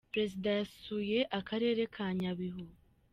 [0.13, 2.63] perezida yasuye akarere ka nyabihu.